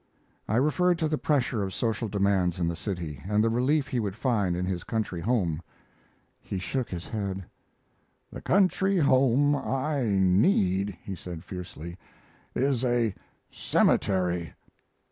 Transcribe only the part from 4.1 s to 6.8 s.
find in his country home. He